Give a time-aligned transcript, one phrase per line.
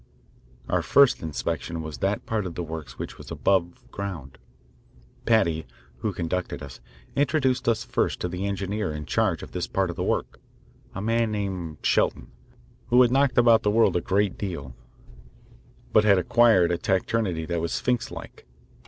[0.67, 4.39] Our first inspection was of that part of the works which was above ground.
[5.27, 6.79] Paddy, who conducted us,
[7.15, 10.39] introduced us first to the engineer in charge of this part of the work,
[10.95, 12.31] a man named Shelton,
[12.87, 14.75] who had knocked about the world a great deal,
[15.93, 18.47] but had acquired a taciturnity that was Sphinxlike.